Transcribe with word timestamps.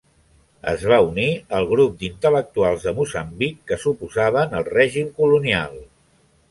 Es 0.69 0.85
va 0.91 0.95
unir 1.07 1.25
al 1.57 1.67
grup 1.73 1.93
d'intel·lectuals 1.99 2.89
de 2.89 2.95
Moçambic 3.01 3.61
que 3.69 3.81
s'oposaven 3.85 4.61
al 4.61 4.69
règim 4.75 5.15
colonial. 5.23 5.81